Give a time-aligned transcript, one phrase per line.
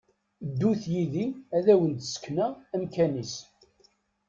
[0.49, 1.25] Ddut yid-i
[1.57, 3.33] ad wen-d-sekneɣ amkan-is!